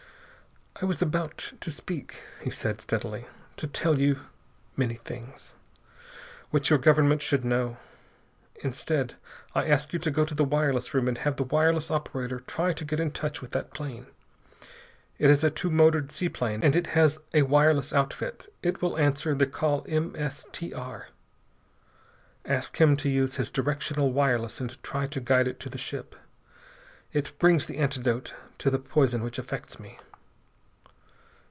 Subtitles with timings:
[0.77, 4.21] "I was about to speak," he said steadily, "to tell you
[4.75, 5.53] many things.
[6.49, 7.77] Which your government should know.
[8.63, 9.13] Instead,
[9.53, 12.73] I ask you to go to the wireless room and have the wireless operator try
[12.73, 14.07] to get in touch with that plane.
[15.19, 18.51] It is a two motored seaplane and it has a wireless outfit.
[18.63, 21.09] It will answer the call M.S.T.R.
[22.43, 26.15] Ask him to use his directional wireless and try to guide it to the ship.
[27.13, 29.99] It brings the antidote to the poison which affects me."